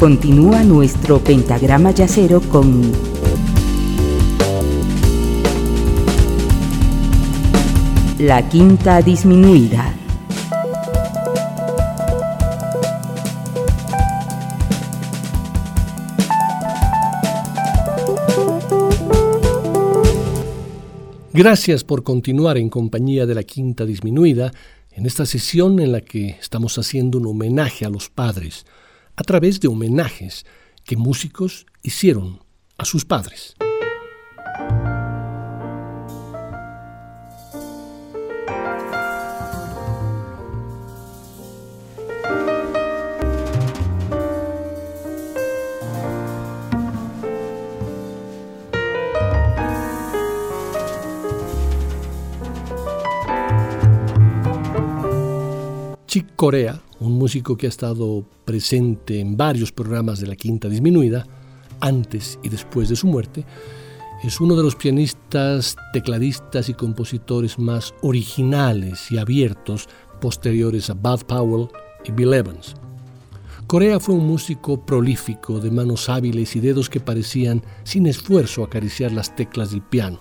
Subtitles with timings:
[0.00, 2.90] Continúa nuestro pentagrama yacero con
[8.18, 9.94] la quinta disminuida.
[21.34, 24.50] Gracias por continuar en compañía de la Quinta Disminuida
[24.92, 28.64] en esta sesión en la que estamos haciendo un homenaje a los padres
[29.20, 30.46] a través de homenajes
[30.82, 32.40] que músicos hicieron
[32.78, 33.54] a sus padres.
[56.06, 61.26] Chick Corea, un músico que ha estado presente en varios programas de la Quinta Disminuida,
[61.80, 63.44] antes y después de su muerte,
[64.22, 69.88] es uno de los pianistas, tecladistas y compositores más originales y abiertos
[70.20, 71.68] posteriores a Bud Powell
[72.04, 72.74] y Bill Evans.
[73.66, 79.12] Corea fue un músico prolífico, de manos hábiles y dedos que parecían sin esfuerzo acariciar
[79.12, 80.20] las teclas del piano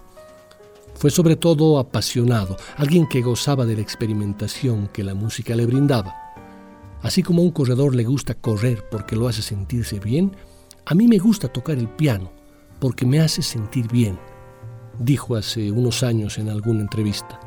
[1.00, 6.14] fue sobre todo apasionado, alguien que gozaba de la experimentación que la música le brindaba.
[7.02, 10.36] Así como a un corredor le gusta correr porque lo hace sentirse bien,
[10.86, 12.32] a mí me gusta tocar el piano
[12.80, 14.18] porque me hace sentir bien,
[15.00, 17.40] dijo hace unos años en alguna entrevista.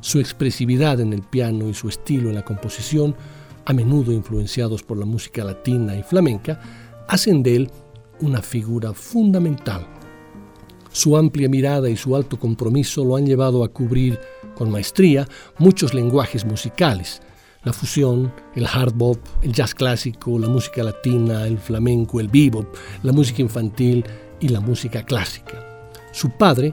[0.00, 3.16] Su expresividad en el piano y su estilo en la composición,
[3.64, 6.60] a menudo influenciados por la música latina y flamenca,
[7.08, 7.70] hacen de él
[8.20, 9.86] una figura fundamental
[10.98, 14.18] su amplia mirada y su alto compromiso lo han llevado a cubrir
[14.56, 15.28] con maestría
[15.58, 17.22] muchos lenguajes musicales,
[17.64, 22.66] la fusión, el hard bop, el jazz clásico, la música latina, el flamenco, el bebop,
[23.02, 24.04] la música infantil
[24.40, 25.64] y la música clásica.
[26.12, 26.72] Su padre,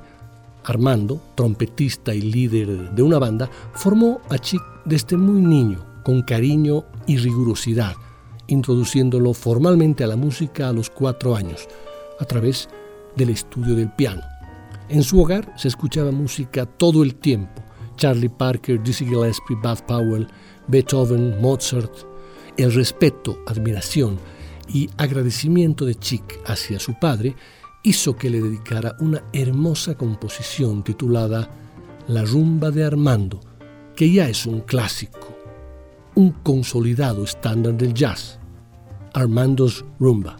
[0.64, 6.86] Armando, trompetista y líder de una banda, formó a Chick desde muy niño, con cariño
[7.06, 7.94] y rigurosidad,
[8.48, 11.68] introduciéndolo formalmente a la música a los cuatro años,
[12.20, 12.86] a través de
[13.16, 14.22] del estudio del piano.
[14.90, 17.62] En su hogar se escuchaba música todo el tiempo.
[17.98, 20.28] Charlie Parker, Dizzy Gillespie, Bud Powell,
[20.68, 21.92] Beethoven, Mozart.
[22.58, 24.18] El respeto, admiración
[24.68, 27.36] y agradecimiento de Chick hacia su padre
[27.84, 31.50] hizo que le dedicara una hermosa composición titulada
[32.08, 33.40] La rumba de Armando,
[33.96, 35.38] que ya es un clásico,
[36.16, 38.40] un consolidado estándar del jazz,
[39.14, 40.38] Armando's Rumba.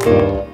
[0.00, 0.49] Música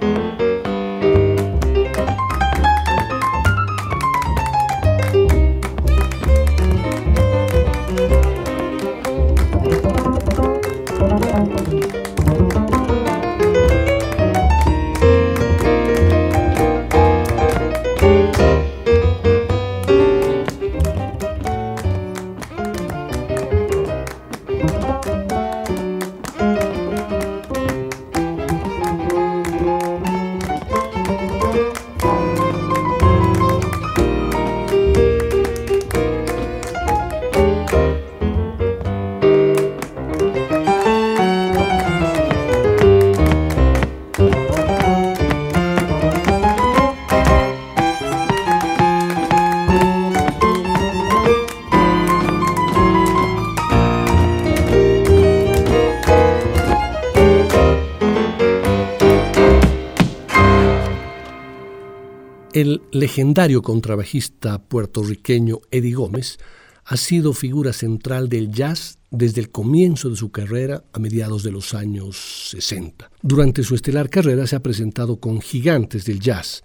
[62.93, 66.39] legendario contrabajista puertorriqueño Eddie Gómez
[66.85, 71.51] ha sido figura central del jazz desde el comienzo de su carrera a mediados de
[71.51, 72.17] los años
[72.51, 73.11] 60.
[73.23, 76.63] Durante su estelar carrera se ha presentado con gigantes del jazz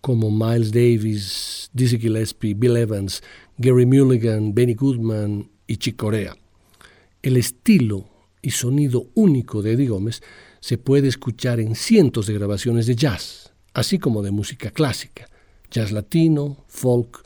[0.00, 3.22] como Miles Davis, Dizzy Gillespie, Bill Evans,
[3.56, 6.36] Gary Mulligan, Benny Goodman y Chick Corea.
[7.22, 8.08] El estilo
[8.42, 10.22] y sonido único de Eddie Gómez
[10.60, 15.31] se puede escuchar en cientos de grabaciones de jazz, así como de música clásica
[15.72, 17.24] jazz latino, folk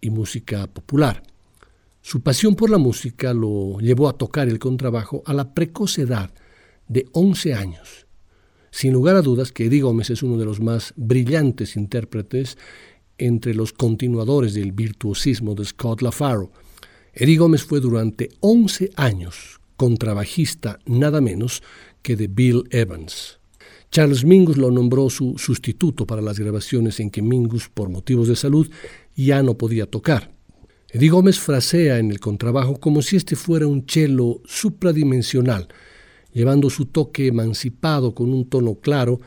[0.00, 1.22] y música popular.
[2.00, 6.30] Su pasión por la música lo llevó a tocar el contrabajo a la precoz edad
[6.86, 8.06] de 11 años.
[8.70, 12.56] Sin lugar a dudas que Eddie Gómez es uno de los más brillantes intérpretes
[13.18, 16.52] entre los continuadores del virtuosismo de Scott LaFaro.
[17.12, 21.62] Eddie Gómez fue durante 11 años contrabajista nada menos
[22.02, 23.37] que de Bill Evans.
[23.90, 28.36] Charles Mingus lo nombró su sustituto para las grabaciones en que Mingus, por motivos de
[28.36, 28.68] salud,
[29.16, 30.30] ya no podía tocar.
[30.90, 35.68] Eddie Gómez frasea en el contrabajo como si este fuera un cello supradimensional,
[36.32, 39.20] llevando su toque emancipado con un tono claro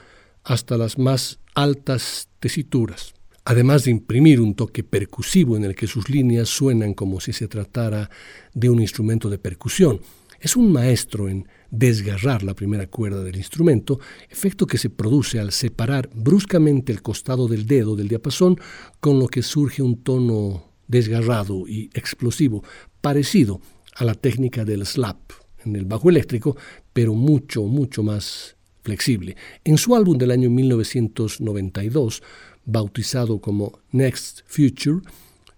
[0.43, 3.13] hasta las más altas tesituras,
[3.45, 7.47] además de imprimir un toque percusivo en el que sus líneas suenan como si se
[7.47, 8.09] tratara
[8.53, 10.01] de un instrumento de percusión.
[10.39, 13.99] Es un maestro en desgarrar la primera cuerda del instrumento,
[14.29, 18.57] efecto que se produce al separar bruscamente el costado del dedo del diapasón,
[18.99, 22.63] con lo que surge un tono desgarrado y explosivo,
[22.99, 23.61] parecido
[23.95, 25.31] a la técnica del slap
[25.65, 26.57] en el bajo eléctrico,
[26.91, 29.37] pero mucho, mucho más flexible.
[29.63, 32.21] En su álbum del año 1992,
[32.65, 35.01] bautizado como Next Future,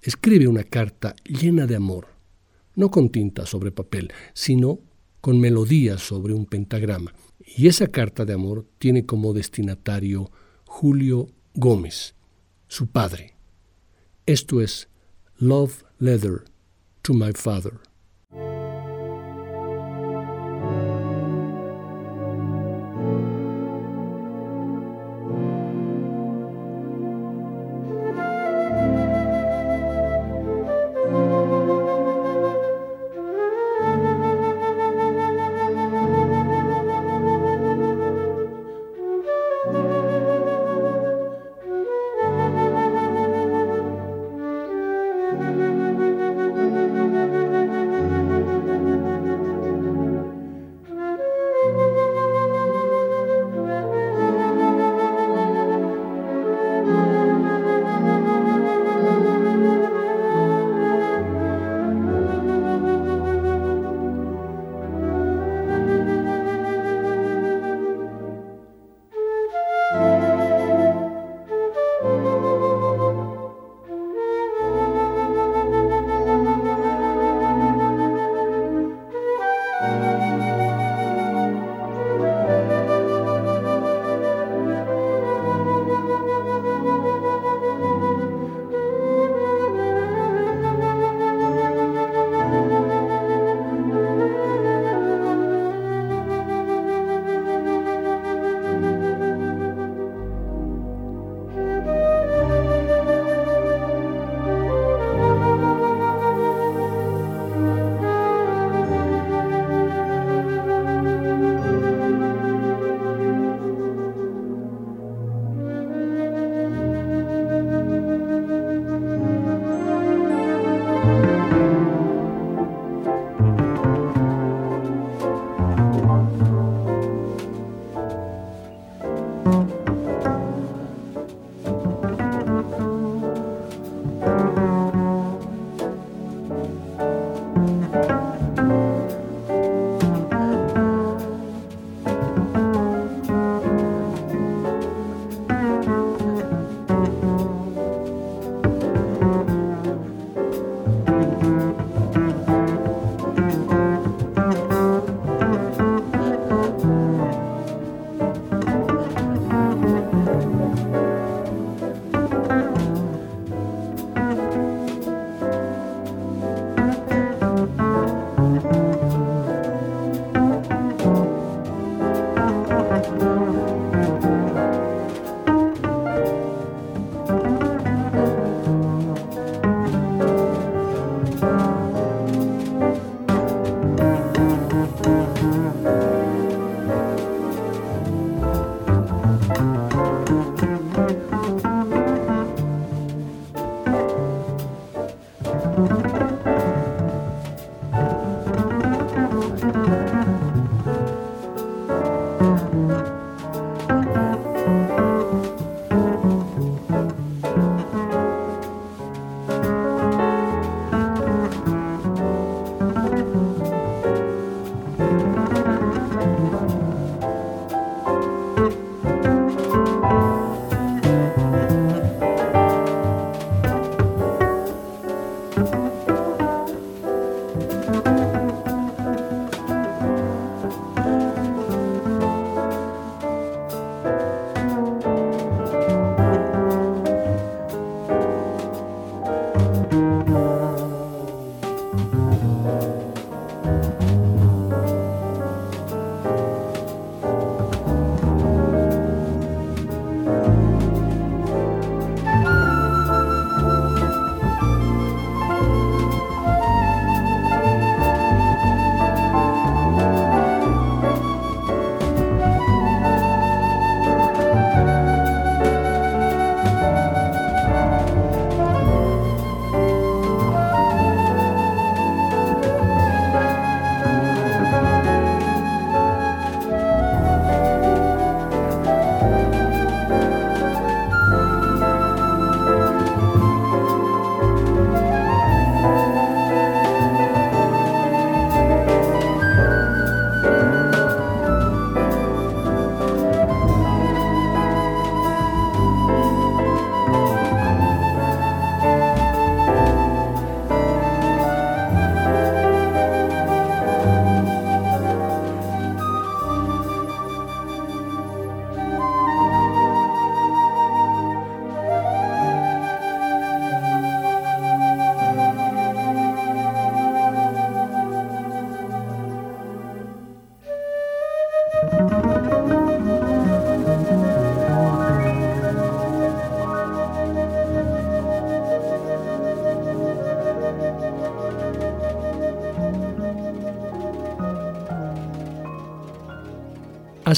[0.01, 2.07] escribe una carta llena de amor,
[2.75, 4.79] no con tinta sobre papel, sino
[5.23, 7.13] con melodías sobre un pentagrama.
[7.39, 10.29] Y esa carta de amor tiene como destinatario
[10.65, 12.13] Julio Gómez,
[12.67, 13.37] su padre.
[14.25, 14.89] Esto es
[15.37, 16.43] Love Letter
[17.03, 17.79] to My Father.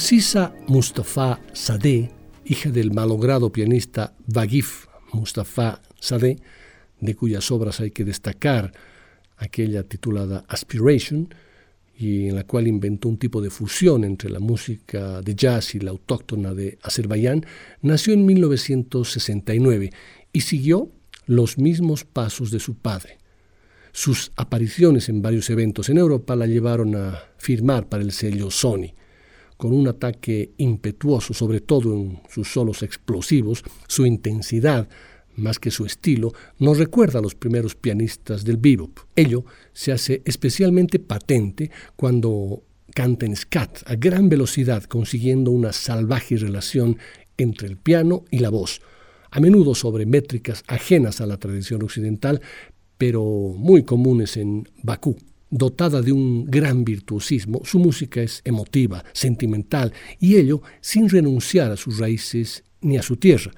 [0.06, 2.08] Aziza Mustafa Sadeh,
[2.44, 6.38] hija del malogrado pianista Vagif Mustafa Sadeh,
[7.00, 8.72] de cuyas obras hay que destacar
[9.36, 11.34] aquella titulada Aspiration,
[11.98, 15.80] y en la cual inventó un tipo de fusión entre la música de jazz y
[15.80, 17.44] la autóctona de Azerbaiyán,
[17.82, 19.90] nació en 1969
[20.32, 20.92] y siguió
[21.26, 23.18] los mismos pasos de su padre.
[23.90, 28.94] Sus apariciones en varios eventos en Europa la llevaron a firmar para el sello Sony.
[29.56, 34.88] Con un ataque impetuoso, sobre todo en sus solos explosivos, su intensidad
[35.36, 38.98] más que su estilo, nos recuerda a los primeros pianistas del bebop.
[39.14, 42.62] Ello se hace especialmente patente cuando
[42.94, 46.98] canta en scat a gran velocidad, consiguiendo una salvaje relación
[47.36, 48.80] entre el piano y la voz,
[49.30, 52.40] a menudo sobre métricas ajenas a la tradición occidental,
[52.96, 55.16] pero muy comunes en Bakú.
[55.50, 61.76] Dotada de un gran virtuosismo, su música es emotiva, sentimental, y ello sin renunciar a
[61.76, 63.52] sus raíces ni a su tierra.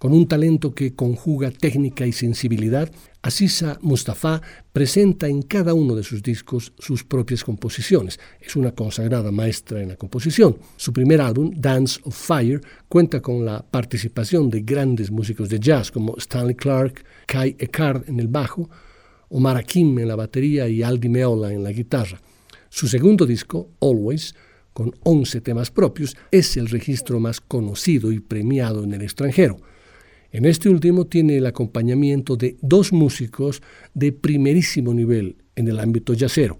[0.00, 4.40] Con un talento que conjuga técnica y sensibilidad, Asisa Mustafa
[4.72, 8.18] presenta en cada uno de sus discos sus propias composiciones.
[8.40, 10.56] Es una consagrada maestra en la composición.
[10.76, 15.90] Su primer álbum, Dance of Fire, cuenta con la participación de grandes músicos de jazz
[15.90, 18.70] como Stanley Clark, Kai Eckhart en el bajo,
[19.30, 22.20] Omar Hakim en la batería y Aldi Meola en la guitarra.
[22.68, 24.34] Su segundo disco, Always,
[24.72, 29.56] con 11 temas propios, es el registro más conocido y premiado en el extranjero.
[30.32, 33.62] En este último tiene el acompañamiento de dos músicos
[33.94, 36.56] de primerísimo nivel en el ámbito jazzero,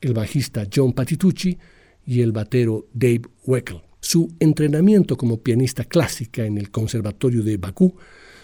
[0.00, 1.58] el bajista John Patitucci
[2.06, 3.82] y el batero Dave Weckl.
[4.00, 7.94] Su entrenamiento como pianista clásica en el Conservatorio de Bakú,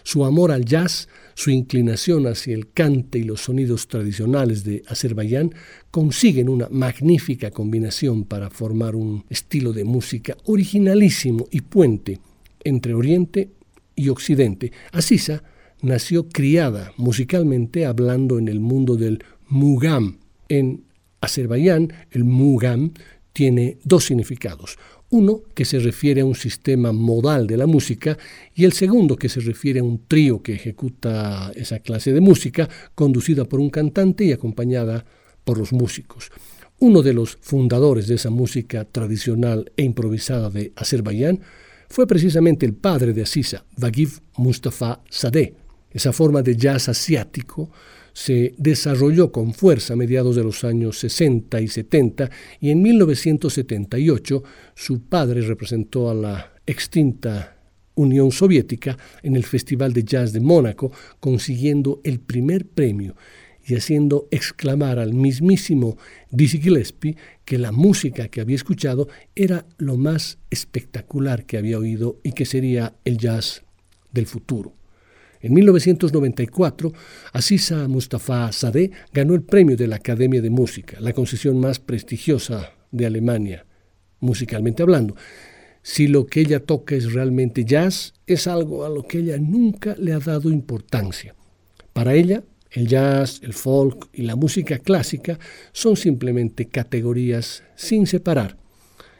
[0.06, 5.52] su amor al jazz, su inclinación hacia el cante y los sonidos tradicionales de Azerbaiyán
[5.90, 12.20] consiguen una magnífica combinación para formar un estilo de música originalísimo y puente
[12.62, 13.50] entre Oriente
[13.96, 14.70] y Occidente.
[14.92, 15.42] Asisa
[15.82, 20.18] nació criada musicalmente hablando en el mundo del mugam.
[20.48, 20.84] En
[21.20, 22.92] Azerbaiyán, el mugam
[23.32, 24.78] tiene dos significados.
[25.10, 28.18] Uno que se refiere a un sistema modal de la música
[28.54, 32.68] y el segundo que se refiere a un trío que ejecuta esa clase de música
[32.94, 35.04] conducida por un cantante y acompañada
[35.44, 36.32] por los músicos.
[36.80, 41.40] Uno de los fundadores de esa música tradicional e improvisada de Azerbaiyán
[41.88, 45.54] fue precisamente el padre de Asisa, Vagiv Mustafa Sadeh.
[45.90, 47.70] Esa forma de jazz asiático
[48.16, 54.42] se desarrolló con fuerza a mediados de los años 60 y 70 y en 1978
[54.74, 57.58] su padre representó a la extinta
[57.94, 63.16] Unión Soviética en el Festival de Jazz de Mónaco, consiguiendo el primer premio
[63.66, 65.98] y haciendo exclamar al mismísimo
[66.30, 72.18] Dizzy Gillespie que la música que había escuchado era lo más espectacular que había oído
[72.22, 73.62] y que sería el jazz
[74.10, 74.72] del futuro.
[75.46, 76.92] En 1994,
[77.32, 82.72] Asisa Mustafa Sadeh ganó el premio de la Academia de Música, la concesión más prestigiosa
[82.90, 83.64] de Alemania,
[84.18, 85.14] musicalmente hablando.
[85.82, 89.94] Si lo que ella toca es realmente jazz, es algo a lo que ella nunca
[90.00, 91.36] le ha dado importancia.
[91.92, 95.38] Para ella, el jazz, el folk y la música clásica
[95.70, 98.56] son simplemente categorías sin separar.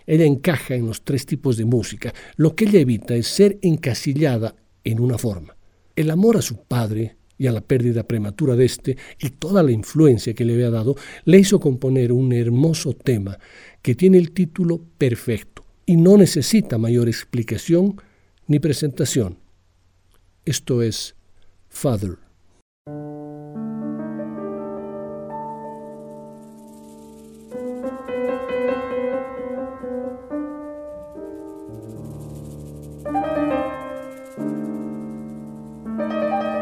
[0.08, 2.12] Ella encaja en los tres tipos de música.
[2.34, 5.55] Lo que ella evita es ser encasillada en una forma.
[5.96, 9.72] El amor a su padre y a la pérdida prematura de éste y toda la
[9.72, 13.38] influencia que le había dado le hizo componer un hermoso tema
[13.82, 18.00] que tiene el título perfecto y no necesita mayor explicación
[18.46, 19.38] ni presentación.
[20.44, 21.16] Esto es
[21.68, 22.25] Father.
[35.96, 36.55] Música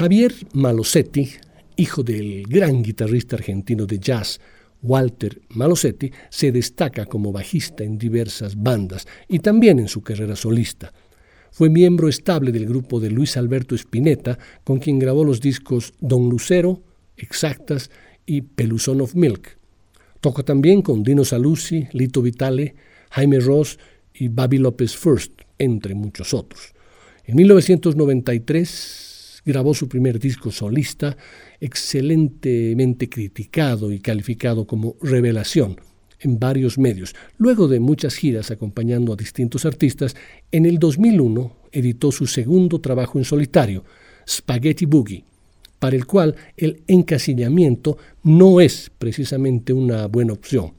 [0.00, 1.28] Javier Malosetti,
[1.76, 4.40] hijo del gran guitarrista argentino de jazz
[4.80, 10.90] Walter Malosetti, se destaca como bajista en diversas bandas y también en su carrera solista.
[11.50, 16.30] Fue miembro estable del grupo de Luis Alberto Spinetta, con quien grabó los discos Don
[16.30, 16.82] Lucero,
[17.18, 17.90] Exactas
[18.24, 19.58] y Peluzón of Milk.
[20.22, 22.74] Toca también con Dino Saluzzi, Lito Vitale,
[23.10, 23.78] Jaime Ross
[24.14, 26.72] y Baby López First, entre muchos otros.
[27.26, 29.09] En 1993
[29.44, 31.16] grabó su primer disco solista,
[31.60, 35.80] excelentemente criticado y calificado como revelación,
[36.20, 37.14] en varios medios.
[37.38, 40.14] Luego de muchas giras acompañando a distintos artistas,
[40.52, 43.84] en el 2001 editó su segundo trabajo en solitario,
[44.28, 45.24] Spaghetti Boogie,
[45.78, 50.74] para el cual el encasillamiento no es precisamente una buena opción.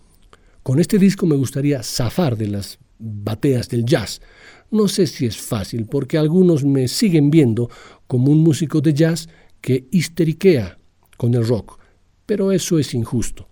[0.63, 4.21] Con este disco me gustaría zafar de las bateas del jazz.
[4.69, 7.69] No sé si es fácil, porque algunos me siguen viendo
[8.11, 9.29] como un músico de jazz
[9.61, 10.77] que histeriquea
[11.15, 11.79] con el rock,
[12.25, 13.47] pero eso es injusto.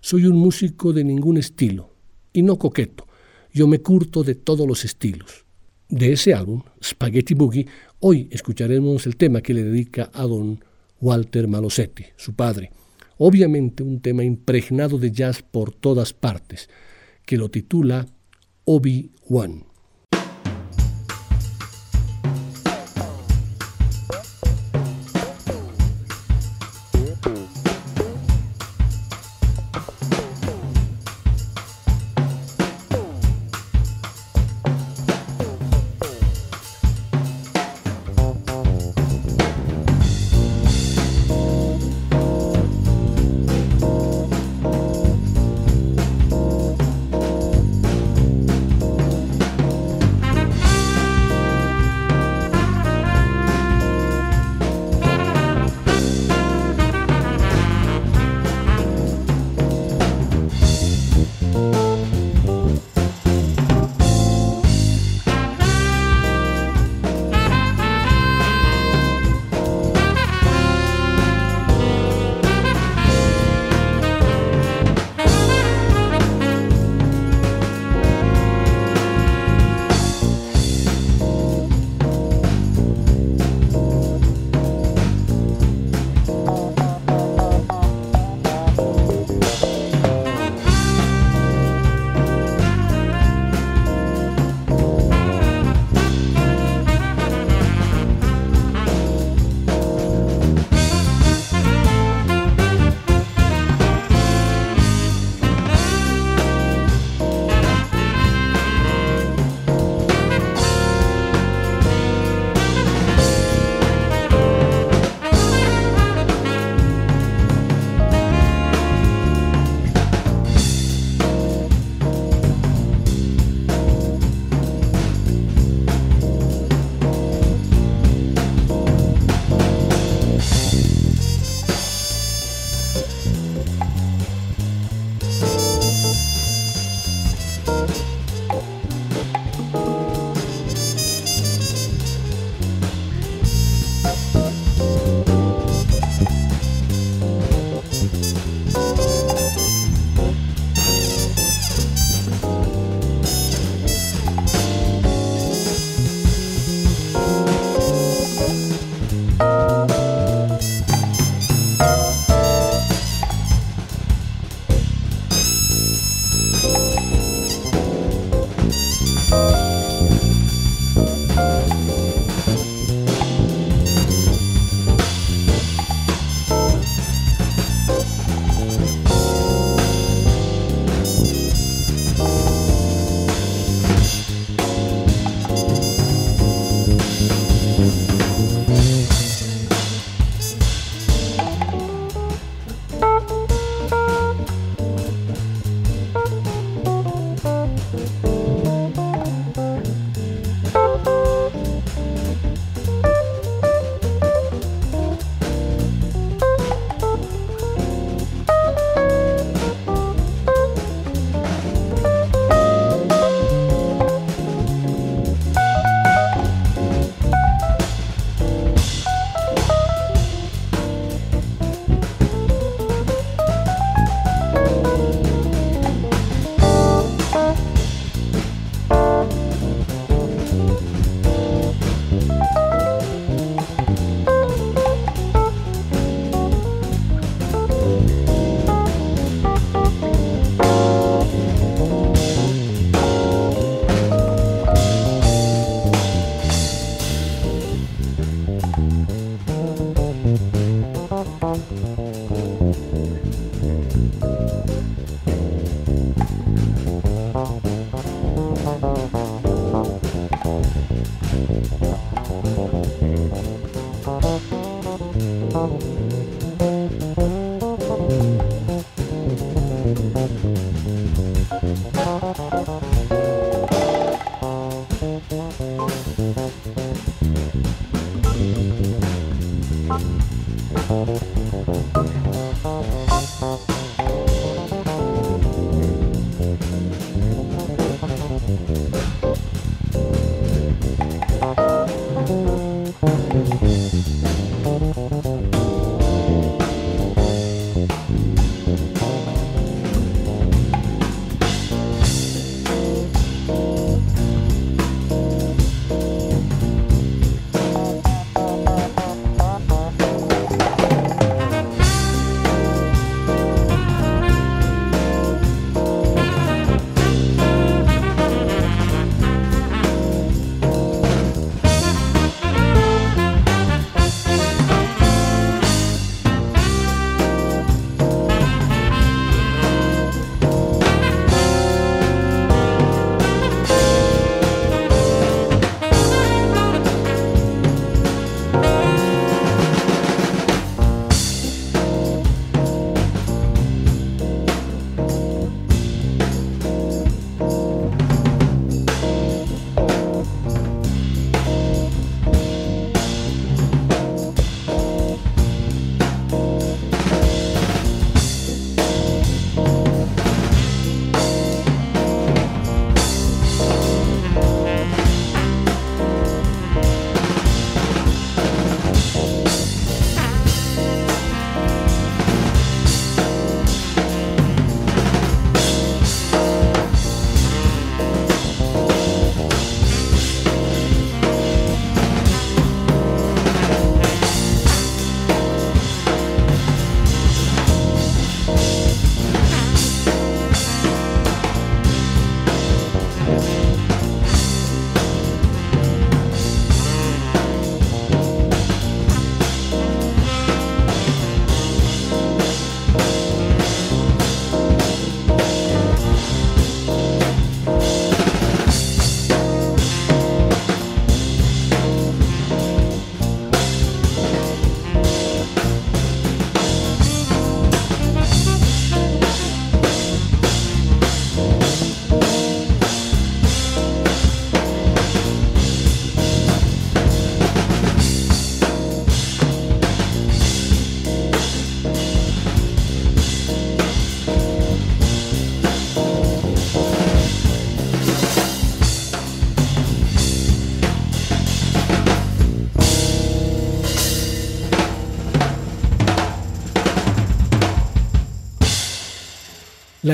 [0.00, 1.96] Soy un músico de ningún estilo
[2.32, 3.08] y no coqueto.
[3.52, 5.44] Yo me curto de todos los estilos.
[5.88, 7.66] De ese álbum, Spaghetti Boogie,
[7.98, 10.64] hoy escucharemos el tema que le dedica a don
[11.00, 12.70] Walter Malosetti, su padre.
[13.18, 16.70] Obviamente un tema impregnado de jazz por todas partes,
[17.26, 18.06] que lo titula
[18.64, 19.73] Obi-Wan.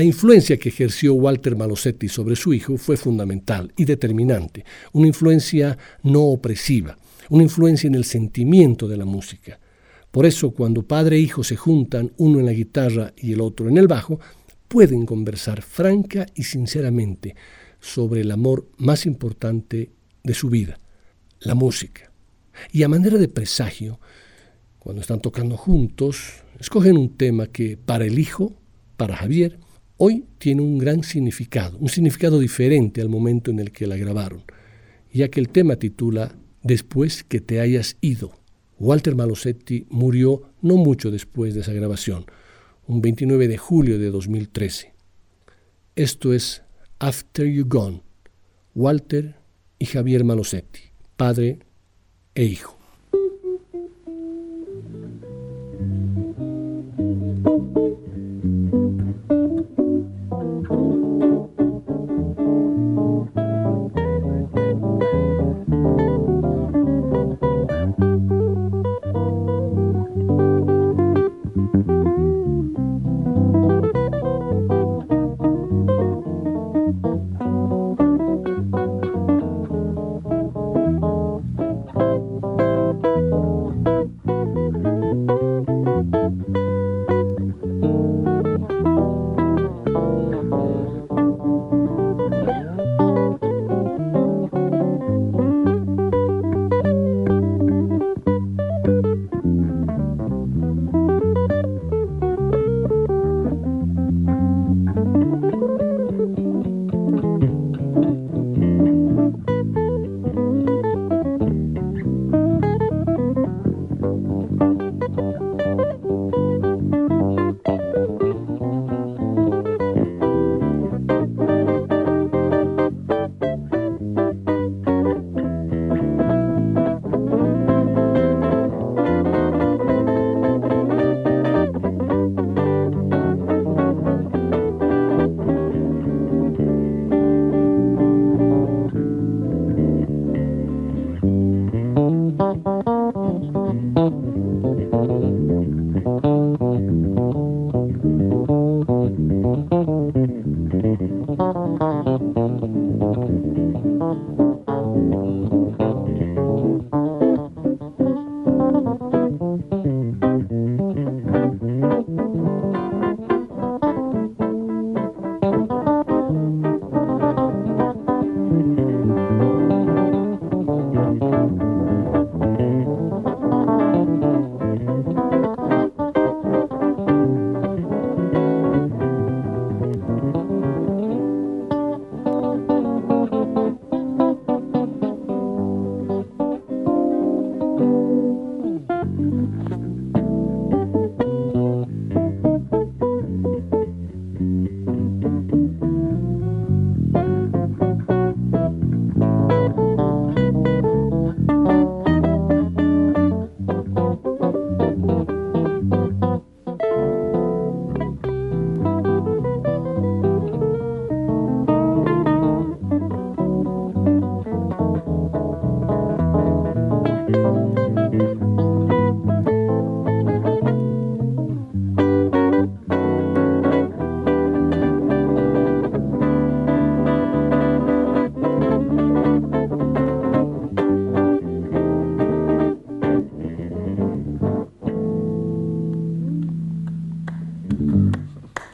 [0.01, 5.77] La influencia que ejerció Walter Malosetti sobre su hijo fue fundamental y determinante, una influencia
[6.03, 6.97] no opresiva,
[7.29, 9.61] una influencia en el sentimiento de la música.
[10.11, 13.69] Por eso cuando padre e hijo se juntan, uno en la guitarra y el otro
[13.69, 14.19] en el bajo,
[14.69, 17.37] pueden conversar franca y sinceramente
[17.79, 19.91] sobre el amor más importante
[20.25, 20.79] de su vida,
[21.41, 22.11] la música.
[22.73, 24.01] Y a manera de presagio,
[24.79, 28.55] cuando están tocando juntos, escogen un tema que para el hijo,
[28.97, 29.59] para Javier,
[30.03, 34.43] hoy tiene un gran significado, un significado diferente al momento en el que la grabaron,
[35.13, 38.33] ya que el tema titula Después que te hayas ido.
[38.79, 42.25] Walter Malosetti murió no mucho después de esa grabación,
[42.87, 44.95] un 29 de julio de 2013.
[45.97, 46.63] Esto es
[46.99, 48.03] After You Gone,
[48.75, 49.37] Walter
[49.79, 50.81] y Javier Malosetti,
[51.17, 51.59] padre
[52.35, 52.80] e hijo.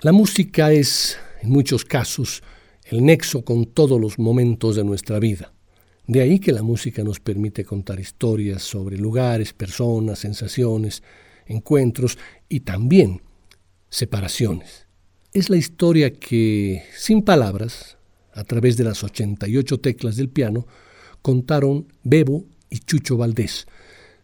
[0.07, 2.41] La música es, en muchos casos,
[2.85, 5.53] el nexo con todos los momentos de nuestra vida.
[6.07, 11.03] De ahí que la música nos permite contar historias sobre lugares, personas, sensaciones,
[11.47, 13.21] encuentros y también
[13.89, 14.87] separaciones.
[15.33, 17.99] Es la historia que, sin palabras,
[18.33, 20.69] a través de las 88 teclas del piano,
[21.21, 23.67] contaron Bebo y Chucho Valdés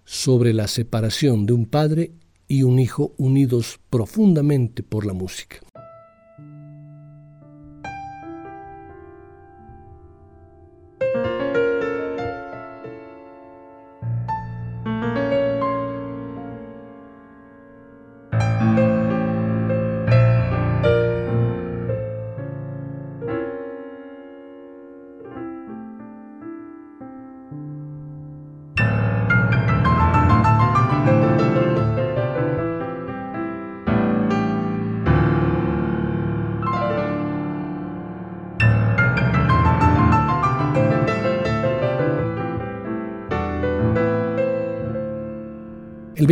[0.05, 2.13] sobre la separación de un padre
[2.53, 5.59] y un hijo unidos profundamente por la música.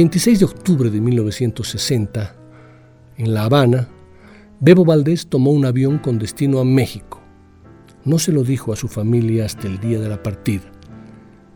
[0.01, 2.35] 26 de octubre de 1960,
[3.19, 3.87] en La Habana,
[4.59, 7.21] Bebo Valdés tomó un avión con destino a México.
[8.07, 10.73] No se lo dijo a su familia hasta el día de la partida.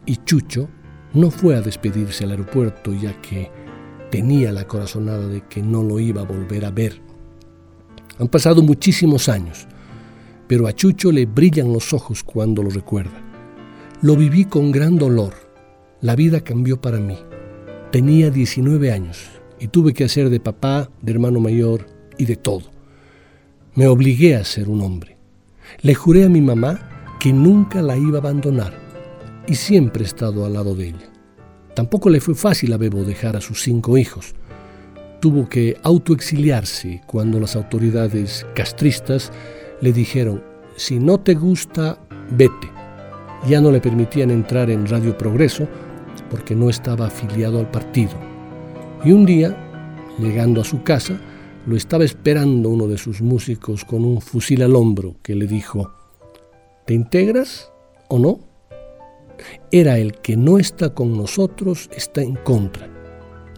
[0.05, 0.68] Y Chucho
[1.14, 3.51] no fue a despedirse al aeropuerto ya que
[4.11, 7.01] tenía la corazonada de que no lo iba a volver a ver.
[8.18, 9.66] Han pasado muchísimos años,
[10.49, 13.22] pero a Chucho le brillan los ojos cuando lo recuerda.
[14.03, 15.32] Lo viví con gran dolor.
[16.03, 17.16] La vida cambió para mí.
[17.95, 19.30] Tenía 19 años
[19.61, 21.86] y tuve que hacer de papá, de hermano mayor
[22.18, 22.72] y de todo.
[23.76, 25.16] Me obligué a ser un hombre.
[25.80, 28.72] Le juré a mi mamá que nunca la iba a abandonar
[29.47, 31.12] y siempre he estado al lado de ella.
[31.76, 34.34] Tampoco le fue fácil a Bebo dejar a sus cinco hijos.
[35.20, 39.30] Tuvo que autoexiliarse cuando las autoridades castristas
[39.80, 40.42] le dijeron,
[40.74, 42.01] si no te gusta,
[42.32, 42.68] vete.
[43.47, 45.68] Ya no le permitían entrar en Radio Progreso
[46.30, 48.12] porque no estaba afiliado al partido.
[49.04, 49.56] Y un día,
[50.18, 51.20] llegando a su casa,
[51.66, 55.90] lo estaba esperando uno de sus músicos con un fusil al hombro que le dijo,
[56.86, 57.70] ¿te integras
[58.08, 58.40] o no?
[59.70, 62.88] Era el que no está con nosotros, está en contra.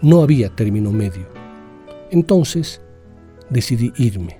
[0.03, 1.27] No había término medio.
[2.11, 2.81] Entonces
[3.51, 4.39] decidí irme.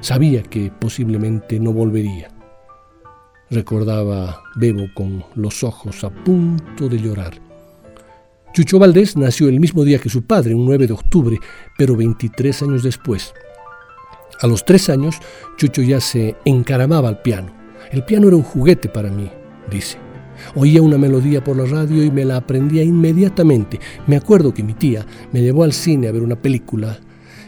[0.00, 2.37] Sabía que posiblemente no volvería
[3.50, 7.48] recordaba Bebo con los ojos a punto de llorar.
[8.52, 11.38] Chucho Valdés nació el mismo día que su padre, un 9 de octubre,
[11.76, 13.32] pero 23 años después.
[14.40, 15.16] A los tres años,
[15.56, 17.52] Chucho ya se encaramaba al piano.
[17.90, 19.30] El piano era un juguete para mí,
[19.70, 19.98] dice.
[20.54, 23.80] Oía una melodía por la radio y me la aprendía inmediatamente.
[24.06, 26.98] Me acuerdo que mi tía me llevó al cine a ver una película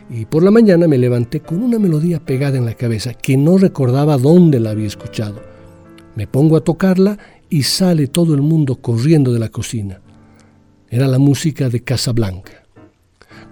[0.09, 3.59] y por la mañana me levanté con una melodía pegada en la cabeza que no
[3.59, 5.50] recordaba dónde la había escuchado.
[6.17, 10.01] Me pongo a tocarla y sale todo el mundo corriendo de la cocina.
[10.89, 12.65] Era la música de Casablanca.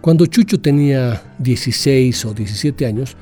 [0.00, 3.16] Cuando Chucho tenía 16 o 17 años,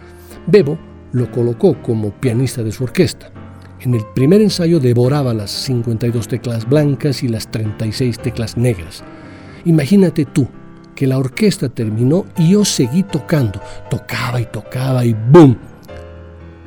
[0.47, 0.79] Bebo
[1.13, 3.31] lo colocó como pianista de su orquesta.
[3.81, 9.05] En el primer ensayo devoraba las 52 teclas blancas y las 36 teclas negras.
[9.65, 10.49] Imagínate tú
[10.95, 13.61] que la orquesta terminó y yo seguí tocando.
[13.91, 15.57] Tocaba y tocaba y ¡boom!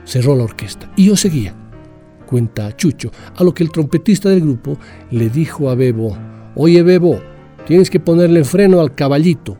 [0.05, 1.55] Cerró la orquesta y yo seguía
[2.30, 4.77] cuenta Chucho, a lo que el trompetista del grupo
[5.09, 6.15] le dijo a Bebo,
[6.55, 7.19] oye Bebo,
[7.65, 9.57] tienes que ponerle freno al caballito.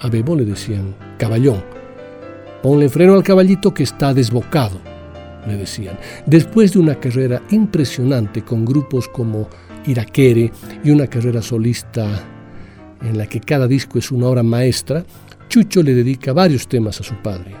[0.00, 1.62] A Bebo le decían, caballón,
[2.62, 4.80] ponle freno al caballito que está desbocado,
[5.46, 5.98] le decían.
[6.24, 9.46] Después de una carrera impresionante con grupos como
[9.84, 10.50] Iraquere
[10.82, 12.06] y una carrera solista
[13.02, 15.04] en la que cada disco es una obra maestra,
[15.50, 17.54] Chucho le dedica varios temas a su padre,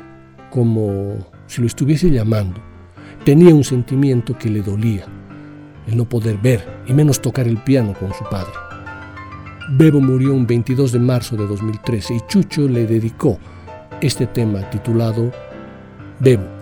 [0.50, 2.75] como si lo estuviese llamando
[3.26, 5.04] tenía un sentimiento que le dolía,
[5.88, 8.52] el no poder ver y menos tocar el piano con su padre.
[9.72, 13.40] Bebo murió un 22 de marzo de 2013 y Chucho le dedicó
[14.00, 15.32] este tema titulado
[16.20, 16.55] Bebo.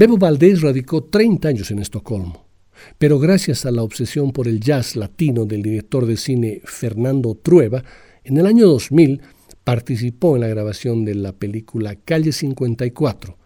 [0.00, 2.46] Bebo Valdés radicó 30 años en Estocolmo,
[2.96, 7.84] pero gracias a la obsesión por el jazz latino del director de cine Fernando Trueba,
[8.24, 9.20] en el año 2000
[9.62, 13.36] participó en la grabación de la película Calle 54,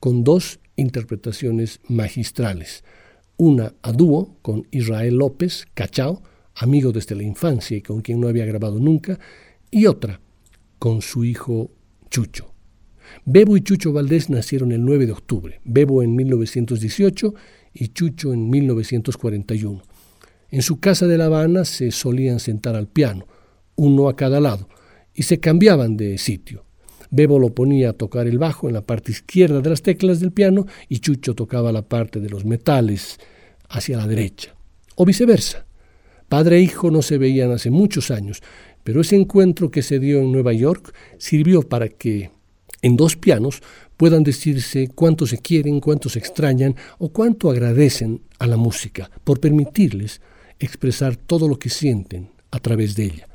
[0.00, 2.82] con dos interpretaciones magistrales,
[3.36, 6.24] una a dúo con Israel López, Cachao,
[6.56, 9.20] amigo desde la infancia y con quien no había grabado nunca,
[9.70, 10.20] y otra
[10.80, 11.70] con su hijo
[12.10, 12.49] Chucho.
[13.24, 17.34] Bebo y Chucho Valdés nacieron el 9 de octubre, Bebo en 1918
[17.74, 19.82] y Chucho en 1941.
[20.50, 23.26] En su casa de La Habana se solían sentar al piano,
[23.76, 24.68] uno a cada lado,
[25.14, 26.64] y se cambiaban de sitio.
[27.10, 30.32] Bebo lo ponía a tocar el bajo en la parte izquierda de las teclas del
[30.32, 33.18] piano y Chucho tocaba la parte de los metales
[33.68, 34.54] hacia la derecha.
[34.94, 35.66] O viceversa.
[36.28, 38.40] Padre e hijo no se veían hace muchos años,
[38.84, 42.30] pero ese encuentro que se dio en Nueva York sirvió para que
[42.82, 43.62] en dos pianos
[43.96, 49.40] puedan decirse cuánto se quieren, cuánto se extrañan o cuánto agradecen a la música por
[49.40, 50.20] permitirles
[50.58, 53.28] expresar todo lo que sienten a través de ella.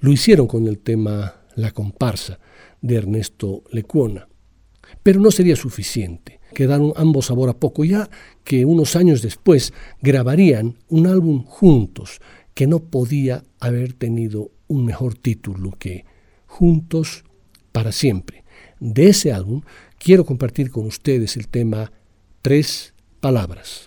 [0.00, 2.38] Lo hicieron con el tema La comparsa
[2.80, 4.28] de Ernesto Lecuona.
[5.02, 6.40] Pero no sería suficiente.
[6.54, 8.08] Quedaron ambos sabor a poco ya
[8.42, 12.20] que unos años después grabarían un álbum juntos
[12.54, 16.04] que no podía haber tenido un mejor título que
[16.46, 17.24] Juntos
[17.70, 18.44] para siempre.
[18.80, 19.60] De ese álbum
[19.98, 21.92] quiero compartir con ustedes el tema
[22.40, 23.84] Tres Palabras.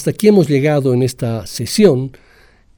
[0.00, 2.12] Hasta aquí hemos llegado en esta sesión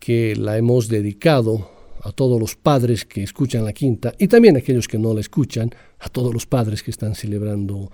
[0.01, 1.70] que la hemos dedicado
[2.01, 5.20] a todos los padres que escuchan la quinta y también a aquellos que no la
[5.20, 5.70] escuchan,
[6.01, 7.93] a todos los padres que están celebrando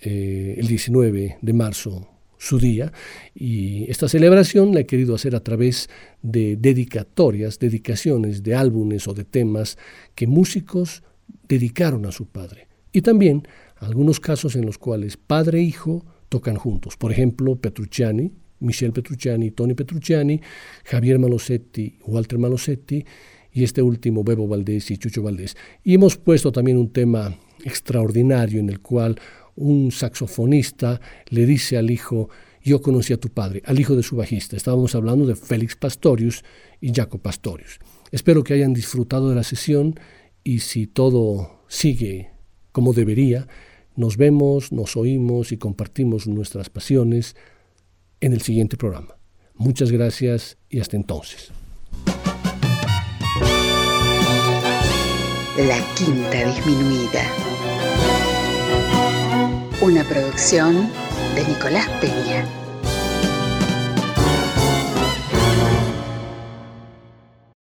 [0.00, 2.92] eh, el 19 de marzo su día.
[3.36, 5.88] Y esta celebración la he querido hacer a través
[6.20, 9.78] de dedicatorias, dedicaciones de álbumes o de temas
[10.16, 11.04] que músicos
[11.46, 12.66] dedicaron a su padre.
[12.90, 13.46] Y también
[13.76, 16.96] algunos casos en los cuales padre e hijo tocan juntos.
[16.96, 20.40] Por ejemplo, Petrucciani, Michel Petrucciani, Tony Petrucciani,
[20.84, 23.04] Javier Malosetti, Walter Malosetti
[23.52, 25.56] y este último Bebo Valdés y Chucho Valdés.
[25.82, 29.20] Y hemos puesto también un tema extraordinario en el cual
[29.56, 32.30] un saxofonista le dice al hijo,
[32.62, 34.56] yo conocí a tu padre, al hijo de su bajista.
[34.56, 36.44] Estábamos hablando de Félix Pastorius
[36.80, 37.80] y Jaco Pastorius.
[38.12, 39.98] Espero que hayan disfrutado de la sesión
[40.44, 42.30] y si todo sigue
[42.72, 43.48] como debería,
[43.96, 47.36] nos vemos, nos oímos y compartimos nuestras pasiones
[48.20, 49.16] en el siguiente programa.
[49.54, 51.52] Muchas gracias y hasta entonces.
[55.56, 57.24] La Quinta Disminuida.
[59.82, 60.88] Una producción
[61.34, 62.46] de Nicolás Peña.